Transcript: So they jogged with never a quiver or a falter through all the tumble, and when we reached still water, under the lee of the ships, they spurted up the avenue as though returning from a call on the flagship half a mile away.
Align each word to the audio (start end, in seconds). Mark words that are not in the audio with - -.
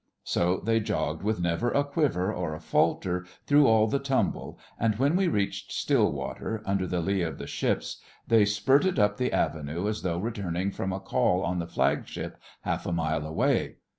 So 0.23 0.61
they 0.65 0.79
jogged 0.79 1.21
with 1.21 1.39
never 1.39 1.69
a 1.69 1.83
quiver 1.83 2.33
or 2.33 2.55
a 2.55 2.59
falter 2.59 3.27
through 3.45 3.67
all 3.67 3.85
the 3.85 3.99
tumble, 3.99 4.57
and 4.79 4.95
when 4.95 5.15
we 5.15 5.27
reached 5.27 5.71
still 5.71 6.11
water, 6.11 6.63
under 6.65 6.87
the 6.87 7.01
lee 7.01 7.21
of 7.21 7.37
the 7.37 7.45
ships, 7.45 8.01
they 8.27 8.43
spurted 8.43 8.97
up 8.97 9.17
the 9.17 9.31
avenue 9.31 9.87
as 9.87 10.01
though 10.01 10.17
returning 10.17 10.71
from 10.71 10.91
a 10.91 10.99
call 10.99 11.43
on 11.43 11.59
the 11.59 11.67
flagship 11.67 12.39
half 12.61 12.87
a 12.87 12.91
mile 12.91 13.27
away. 13.27 13.75